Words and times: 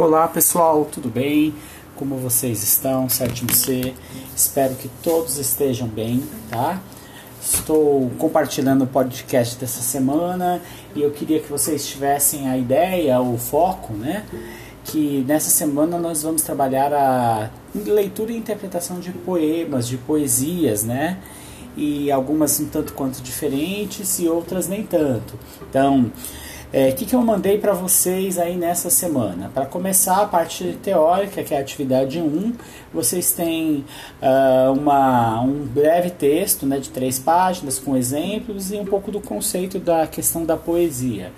Olá 0.00 0.28
pessoal, 0.28 0.84
tudo 0.84 1.08
bem? 1.08 1.52
Como 1.96 2.18
vocês 2.18 2.62
estão? 2.62 3.08
Sétimo 3.08 3.52
C, 3.52 3.92
espero 4.34 4.76
que 4.76 4.88
todos 5.02 5.38
estejam 5.38 5.88
bem, 5.88 6.22
tá? 6.48 6.80
Estou 7.42 8.08
compartilhando 8.10 8.84
o 8.84 8.86
podcast 8.86 9.56
dessa 9.56 9.82
semana 9.82 10.62
e 10.94 11.02
eu 11.02 11.10
queria 11.10 11.40
que 11.40 11.50
vocês 11.50 11.84
tivessem 11.84 12.48
a 12.48 12.56
ideia, 12.56 13.20
o 13.20 13.36
foco, 13.36 13.92
né? 13.92 14.24
Que 14.84 15.24
nessa 15.26 15.50
semana 15.50 15.98
nós 15.98 16.22
vamos 16.22 16.42
trabalhar 16.42 16.94
a 16.94 17.50
leitura 17.74 18.30
e 18.30 18.36
interpretação 18.36 19.00
de 19.00 19.10
poemas, 19.10 19.88
de 19.88 19.96
poesias, 19.96 20.84
né? 20.84 21.18
E 21.76 22.08
algumas 22.12 22.60
um 22.60 22.66
tanto 22.66 22.92
quanto 22.92 23.20
diferentes 23.20 24.20
e 24.20 24.28
outras 24.28 24.68
nem 24.68 24.86
tanto. 24.86 25.34
Então, 25.68 26.12
o 26.70 26.76
é, 26.76 26.92
que, 26.92 27.06
que 27.06 27.14
eu 27.14 27.22
mandei 27.22 27.56
para 27.56 27.72
vocês 27.72 28.38
aí 28.38 28.54
nessa 28.54 28.90
semana? 28.90 29.50
Para 29.54 29.64
começar 29.64 30.20
a 30.20 30.26
parte 30.26 30.78
teórica, 30.82 31.42
que 31.42 31.54
é 31.54 31.56
a 31.56 31.60
atividade 31.62 32.20
1, 32.20 32.52
vocês 32.92 33.32
têm 33.32 33.86
uh, 34.20 34.72
uma, 34.72 35.40
um 35.40 35.64
breve 35.64 36.10
texto 36.10 36.66
né, 36.66 36.78
de 36.78 36.90
três 36.90 37.18
páginas 37.18 37.78
com 37.78 37.96
exemplos 37.96 38.70
e 38.70 38.76
um 38.76 38.84
pouco 38.84 39.10
do 39.10 39.18
conceito 39.18 39.78
da 39.78 40.06
questão 40.06 40.44
da 40.44 40.58
poesia. 40.58 41.32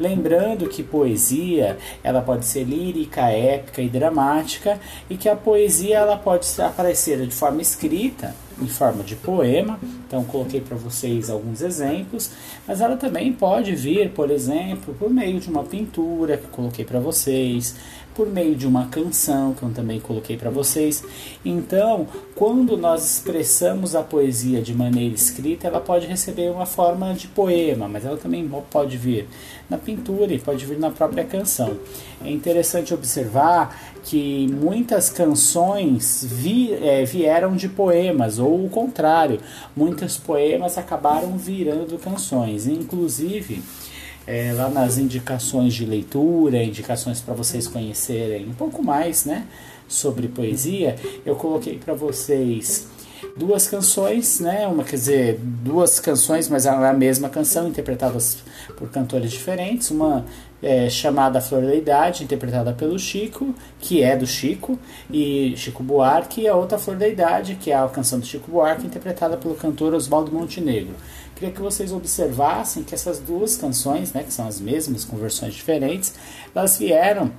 Lembrando 0.00 0.66
que 0.66 0.82
poesia 0.82 1.76
ela 2.02 2.22
pode 2.22 2.46
ser 2.46 2.64
lírica, 2.64 3.28
épica 3.28 3.82
e 3.82 3.90
dramática 3.90 4.80
e 5.10 5.18
que 5.18 5.28
a 5.28 5.36
poesia 5.36 5.98
ela 5.98 6.16
pode 6.16 6.46
aparecer 6.62 7.26
de 7.26 7.34
forma 7.34 7.60
escrita, 7.60 8.34
em 8.62 8.68
forma 8.68 9.02
de 9.02 9.16
poema. 9.16 9.78
Então 10.06 10.24
coloquei 10.24 10.60
para 10.60 10.76
vocês 10.76 11.28
alguns 11.28 11.60
exemplos, 11.62 12.30
mas 12.66 12.80
ela 12.80 12.96
também 12.96 13.32
pode 13.32 13.74
vir, 13.74 14.10
por 14.10 14.30
exemplo, 14.30 14.94
por 14.94 15.10
meio 15.10 15.40
de 15.40 15.48
uma 15.48 15.64
pintura 15.64 16.36
que 16.36 16.46
coloquei 16.48 16.84
para 16.84 17.00
vocês, 17.00 17.74
por 18.14 18.28
meio 18.28 18.54
de 18.54 18.66
uma 18.66 18.86
canção 18.86 19.54
que 19.54 19.62
eu 19.62 19.70
também 19.70 20.00
coloquei 20.00 20.36
para 20.36 20.50
vocês. 20.50 21.02
Então, 21.44 22.06
quando 22.34 22.76
nós 22.76 23.04
expressamos 23.04 23.94
a 23.94 24.02
poesia 24.02 24.60
de 24.60 24.74
maneira 24.74 25.14
escrita, 25.14 25.66
ela 25.66 25.80
pode 25.80 26.06
receber 26.06 26.50
uma 26.50 26.66
forma 26.66 27.14
de 27.14 27.28
poema, 27.28 27.88
mas 27.88 28.04
ela 28.04 28.16
também 28.16 28.48
pode 28.70 28.96
vir 28.96 29.26
na 29.68 29.78
pintura 29.78 30.32
e 30.32 30.38
pode 30.38 30.66
vir 30.66 30.78
na 30.78 30.90
própria 30.90 31.24
canção. 31.24 31.76
É 32.24 32.30
interessante 32.30 32.92
observar 32.92 33.92
que 34.04 34.48
muitas 34.48 35.08
canções 35.08 36.26
vi, 36.28 36.72
é, 36.74 37.04
vieram 37.04 37.54
de 37.54 37.68
poemas, 37.68 38.38
ou 38.38 38.51
o 38.54 38.68
contrário, 38.68 39.40
muitos 39.76 40.16
poemas 40.16 40.76
acabaram 40.76 41.36
virando 41.36 41.98
canções. 41.98 42.66
Inclusive, 42.66 43.62
é, 44.26 44.52
lá 44.52 44.68
nas 44.68 44.98
indicações 44.98 45.74
de 45.74 45.84
leitura, 45.84 46.62
indicações 46.62 47.20
para 47.20 47.34
vocês 47.34 47.66
conhecerem 47.66 48.48
um 48.48 48.54
pouco 48.54 48.82
mais 48.82 49.24
né, 49.24 49.46
sobre 49.88 50.28
poesia, 50.28 50.96
eu 51.24 51.36
coloquei 51.36 51.78
para 51.78 51.94
vocês 51.94 52.88
duas 53.36 53.66
canções, 53.66 54.40
né? 54.40 54.66
Uma 54.66 54.84
quer 54.84 54.96
dizer, 54.96 55.38
duas 55.40 56.00
canções, 56.00 56.48
mas 56.48 56.66
a 56.66 56.92
mesma 56.92 57.28
canção, 57.28 57.68
interpretadas 57.68 58.38
por 58.76 58.88
cantores 58.90 59.30
diferentes. 59.30 59.90
Uma 59.90 60.24
é, 60.62 60.88
chamada 60.88 61.40
Flor 61.40 61.62
da 61.62 61.74
Idade, 61.74 62.22
interpretada 62.22 62.72
pelo 62.72 62.98
Chico, 62.98 63.54
que 63.80 64.02
é 64.02 64.16
do 64.16 64.26
Chico, 64.26 64.78
e 65.10 65.54
Chico 65.56 65.82
Buarque, 65.82 66.42
e 66.42 66.48
a 66.48 66.54
outra 66.54 66.78
Flor 66.78 66.96
da 66.96 67.08
Idade, 67.08 67.56
que 67.56 67.72
é 67.72 67.76
a 67.76 67.88
canção 67.88 68.20
do 68.20 68.26
Chico 68.26 68.50
Buarque, 68.50 68.86
interpretada 68.86 69.36
pelo 69.36 69.54
cantor 69.54 69.92
Oswaldo 69.92 70.30
Montenegro. 70.30 70.94
Queria 71.34 71.52
que 71.52 71.60
vocês 71.60 71.92
observassem 71.92 72.84
que 72.84 72.94
essas 72.94 73.18
duas 73.18 73.56
canções, 73.56 74.12
né, 74.12 74.22
que 74.22 74.32
são 74.32 74.46
as 74.46 74.60
mesmas, 74.60 75.04
com 75.04 75.16
versões 75.16 75.54
diferentes, 75.54 76.14
elas 76.54 76.78
vieram 76.78 77.32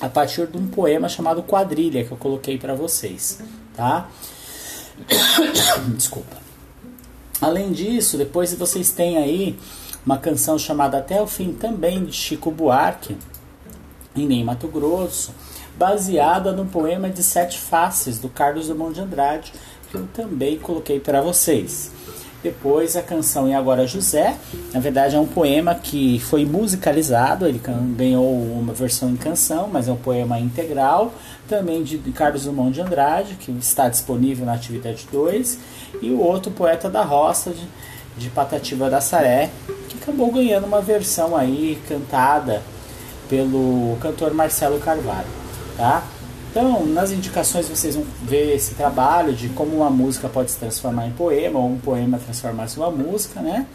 a 0.00 0.08
partir 0.08 0.46
de 0.46 0.56
um 0.56 0.66
poema 0.66 1.08
chamado 1.08 1.42
Quadrilha, 1.42 2.04
que 2.04 2.12
eu 2.12 2.16
coloquei 2.16 2.56
para 2.56 2.74
vocês, 2.74 3.40
tá? 3.76 4.08
Desculpa. 5.94 6.36
Além 7.40 7.72
disso, 7.72 8.16
depois 8.16 8.54
vocês 8.54 8.90
têm 8.90 9.18
aí 9.18 9.58
uma 10.04 10.18
canção 10.18 10.58
chamada 10.58 10.98
Até 10.98 11.20
o 11.20 11.26
Fim 11.26 11.52
também 11.52 12.04
de 12.04 12.12
Chico 12.12 12.50
Buarque, 12.50 13.16
em 14.16 14.44
Mato 14.44 14.66
Grosso, 14.68 15.32
baseada 15.76 16.52
no 16.52 16.66
poema 16.66 17.08
de 17.08 17.22
Sete 17.22 17.58
Faces 17.58 18.18
do 18.18 18.28
Carlos 18.28 18.66
Drummond 18.66 18.94
de 18.94 19.00
Andrade, 19.00 19.52
que 19.90 19.96
eu 19.96 20.08
também 20.12 20.58
coloquei 20.58 20.98
para 20.98 21.20
vocês. 21.20 21.92
Depois 22.42 22.96
a 22.96 23.02
canção 23.02 23.48
E 23.48 23.54
Agora 23.54 23.84
José, 23.84 24.36
na 24.72 24.78
verdade 24.78 25.16
é 25.16 25.18
um 25.18 25.26
poema 25.26 25.74
que 25.74 26.20
foi 26.20 26.44
musicalizado, 26.44 27.46
ele 27.46 27.60
ganhou 27.96 28.24
uma 28.24 28.72
versão 28.72 29.10
em 29.10 29.16
canção, 29.16 29.68
mas 29.72 29.88
é 29.88 29.92
um 29.92 29.96
poema 29.96 30.38
integral, 30.38 31.12
também 31.48 31.82
de 31.82 31.98
Carlos 32.12 32.44
Drummond 32.44 32.74
de 32.74 32.80
Andrade, 32.80 33.34
que 33.34 33.50
está 33.52 33.88
disponível 33.88 34.46
na 34.46 34.54
atividade 34.54 35.08
2, 35.10 35.58
e 36.00 36.10
o 36.10 36.20
outro 36.20 36.52
Poeta 36.52 36.88
da 36.88 37.02
Roça, 37.02 37.50
de, 37.50 37.66
de 38.18 38.28
Patativa 38.30 38.90
da 38.90 39.00
Saré, 39.00 39.50
que 39.88 39.96
acabou 40.02 40.30
ganhando 40.32 40.66
uma 40.66 40.80
versão 40.80 41.36
aí 41.36 41.80
cantada 41.88 42.62
pelo 43.28 43.96
cantor 44.00 44.34
Marcelo 44.34 44.78
Carvalho, 44.80 45.28
tá? 45.76 46.02
Então, 46.50 46.86
nas 46.86 47.12
indicações 47.12 47.68
vocês 47.68 47.94
vão 47.94 48.04
ver 48.22 48.54
esse 48.54 48.74
trabalho 48.74 49.32
de 49.32 49.48
como 49.50 49.76
uma 49.76 49.90
música 49.90 50.28
pode 50.28 50.50
se 50.50 50.58
transformar 50.58 51.06
em 51.06 51.12
poema, 51.12 51.58
ou 51.58 51.68
um 51.68 51.78
poema 51.78 52.18
transformar-se 52.18 52.78
em 52.78 52.82
uma 52.82 52.90
música, 52.90 53.40
né? 53.40 53.66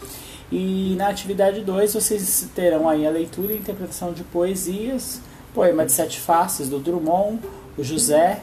E 0.50 0.94
na 0.98 1.08
atividade 1.08 1.60
2 1.60 1.94
vocês 1.94 2.48
terão 2.54 2.88
aí 2.88 3.06
a 3.06 3.10
leitura 3.10 3.52
e 3.52 3.56
interpretação 3.56 4.12
de 4.12 4.22
poesias, 4.24 5.20
poema 5.54 5.86
de 5.86 5.92
sete 5.92 6.20
faces 6.20 6.68
do 6.68 6.78
Drummond, 6.78 7.38
o 7.78 7.82
José, 7.82 8.42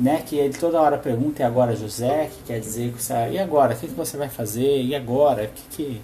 né, 0.00 0.22
que 0.26 0.36
ele 0.36 0.54
toda 0.54 0.80
hora 0.80 0.96
pergunta, 0.96 1.42
e 1.42 1.44
agora 1.44 1.76
José, 1.76 2.30
que 2.32 2.44
quer 2.44 2.58
dizer 2.58 2.92
que 2.92 3.02
você, 3.02 3.12
e 3.32 3.38
agora, 3.38 3.74
o 3.74 3.76
que, 3.76 3.86
você 3.88 4.16
vai 4.16 4.30
fazer, 4.30 4.82
e 4.82 4.94
agora, 4.94 5.44
o 5.44 5.48
que, 5.48 5.62
que 5.76 6.00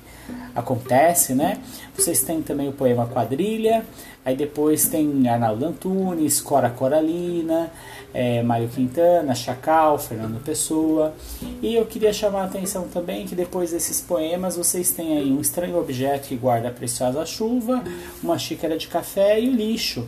acontece, 0.54 1.34
né? 1.34 1.58
Vocês 1.96 2.22
têm 2.22 2.42
também 2.42 2.68
o 2.68 2.72
poema 2.72 3.06
Quadrilha, 3.06 3.86
aí 4.22 4.36
depois 4.36 4.86
tem 4.86 5.26
Arnaldo 5.28 5.64
Antunes, 5.64 6.42
Cora 6.42 6.68
Coralina, 6.68 7.70
é, 8.12 8.42
Mário 8.42 8.68
Quintana, 8.68 9.34
Chacal, 9.34 9.98
Fernando 9.98 10.42
Pessoa, 10.44 11.14
e 11.62 11.74
eu 11.74 11.86
queria 11.86 12.12
chamar 12.12 12.42
a 12.42 12.44
atenção 12.44 12.88
também 12.88 13.26
que 13.26 13.34
depois 13.34 13.70
desses 13.70 14.00
poemas 14.00 14.56
vocês 14.56 14.90
têm 14.90 15.16
aí 15.16 15.32
um 15.32 15.40
estranho 15.40 15.78
objeto 15.78 16.28
que 16.28 16.36
guarda 16.36 16.68
a 16.68 16.72
preciosa 16.72 17.24
chuva, 17.24 17.82
uma 18.22 18.38
xícara 18.38 18.76
de 18.76 18.88
café 18.88 19.40
e 19.40 19.48
o 19.48 19.54
lixo, 19.54 20.06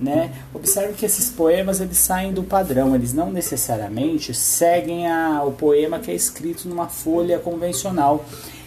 né? 0.00 0.32
Observe 0.54 0.94
que 0.94 1.06
esses 1.06 1.30
poemas 1.30 1.80
eles 1.80 1.98
saem 1.98 2.32
do 2.32 2.42
padrão, 2.42 2.94
eles 2.94 3.12
não 3.12 3.30
necessariamente 3.30 4.34
seguem 4.34 5.06
a, 5.06 5.42
o 5.44 5.52
poema 5.52 5.98
que 5.98 6.10
é 6.10 6.14
escrito 6.14 6.68
numa 6.68 6.88
folha 6.88 7.38
convencional. 7.38 8.24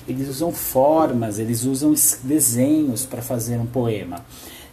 Eles 0.07 0.27
usam 0.27 0.51
formas, 0.51 1.39
eles 1.39 1.63
usam 1.63 1.93
desenhos 2.23 3.05
para 3.05 3.21
fazer 3.21 3.57
um 3.57 3.65
poema. 3.65 4.25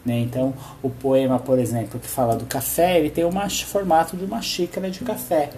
Né? 0.04 0.20
Então, 0.20 0.54
o 0.82 0.88
poema, 0.88 1.38
por 1.38 1.58
exemplo, 1.58 2.00
que 2.00 2.08
fala 2.08 2.34
do 2.34 2.46
café, 2.46 2.98
ele 2.98 3.10
tem 3.10 3.24
o 3.24 3.30
formato 3.66 4.16
de 4.16 4.24
uma 4.24 4.40
xícara 4.40 4.90
de 4.90 5.00
café. 5.00 5.50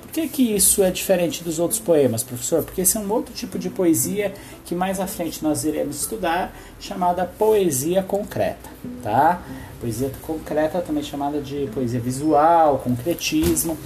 Por 0.00 0.12
que, 0.12 0.28
que 0.28 0.56
isso 0.56 0.82
é 0.82 0.90
diferente 0.90 1.44
dos 1.44 1.58
outros 1.58 1.78
poemas, 1.78 2.22
professor? 2.22 2.62
Porque 2.62 2.80
esse 2.80 2.96
é 2.96 3.00
um 3.00 3.12
outro 3.12 3.34
tipo 3.34 3.58
de 3.58 3.68
poesia 3.68 4.32
que 4.64 4.74
mais 4.74 5.00
à 5.00 5.06
frente 5.06 5.42
nós 5.42 5.64
iremos 5.64 6.00
estudar, 6.00 6.54
chamada 6.80 7.26
poesia 7.26 8.02
concreta, 8.02 8.70
tá? 9.02 9.42
Poesia 9.80 10.10
concreta, 10.22 10.80
também 10.80 11.02
chamada 11.02 11.40
de 11.40 11.68
poesia 11.72 12.00
visual, 12.00 12.78
concretismo, 12.78 13.78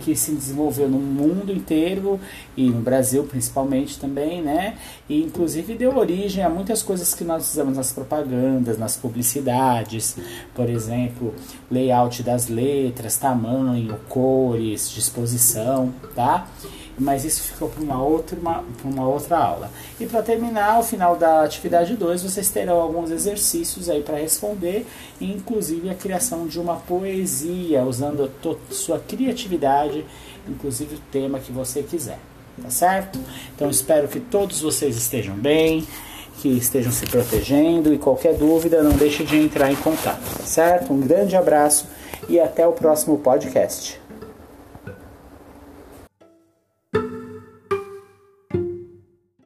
que 0.00 0.16
se 0.16 0.32
desenvolveu 0.32 0.88
no 0.88 0.98
mundo 0.98 1.52
inteiro 1.52 2.18
e 2.56 2.68
no 2.68 2.80
Brasil 2.80 3.22
principalmente 3.24 3.98
também, 3.98 4.42
né? 4.42 4.76
E 5.08 5.22
inclusive 5.22 5.74
deu 5.74 5.96
origem 5.96 6.42
a 6.42 6.48
muitas 6.48 6.82
coisas 6.82 7.14
que 7.14 7.22
nós 7.22 7.52
usamos 7.52 7.76
nas 7.76 7.92
propagandas, 7.92 8.76
nas 8.76 8.96
publicidades, 8.96 10.16
por 10.52 10.68
exemplo, 10.68 11.32
layout 11.70 12.24
das 12.24 12.48
letras, 12.48 13.16
tamanho, 13.16 13.96
cores, 14.08 14.90
disposição, 14.90 15.94
tá? 16.14 16.48
Mas 16.98 17.24
isso 17.24 17.42
ficou 17.42 17.68
para 17.68 17.82
uma 17.82 18.02
outra, 18.02 18.38
uma, 18.38 18.64
uma 18.84 19.06
outra 19.06 19.36
aula. 19.36 19.70
E 20.00 20.06
para 20.06 20.22
terminar, 20.22 20.74
ao 20.74 20.82
final 20.82 21.16
da 21.16 21.42
atividade 21.42 21.94
2, 21.94 22.22
vocês 22.22 22.48
terão 22.48 22.80
alguns 22.80 23.10
exercícios 23.10 23.88
aí 23.88 24.02
para 24.02 24.16
responder, 24.16 24.86
inclusive 25.20 25.90
a 25.90 25.94
criação 25.94 26.46
de 26.46 26.58
uma 26.58 26.76
poesia, 26.76 27.84
usando 27.84 28.30
sua 28.70 28.98
criatividade, 28.98 30.04
inclusive 30.48 30.96
o 30.96 31.00
tema 31.10 31.38
que 31.38 31.52
você 31.52 31.82
quiser. 31.82 32.18
Tá 32.62 32.70
certo? 32.70 33.18
Então 33.54 33.68
espero 33.68 34.08
que 34.08 34.18
todos 34.18 34.62
vocês 34.62 34.96
estejam 34.96 35.36
bem, 35.36 35.86
que 36.40 36.48
estejam 36.48 36.90
se 36.90 37.04
protegendo 37.04 37.92
e 37.92 37.98
qualquer 37.98 38.34
dúvida 38.34 38.82
não 38.82 38.92
deixe 38.92 39.24
de 39.24 39.36
entrar 39.36 39.70
em 39.70 39.76
contato, 39.76 40.22
tá 40.38 40.44
certo? 40.44 40.90
Um 40.90 41.00
grande 41.00 41.36
abraço 41.36 41.86
e 42.28 42.40
até 42.40 42.66
o 42.66 42.72
próximo 42.72 43.18
podcast. 43.18 44.05